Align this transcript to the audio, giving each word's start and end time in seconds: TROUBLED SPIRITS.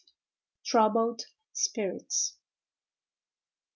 TROUBLED 0.65 1.27
SPIRITS. 1.53 2.37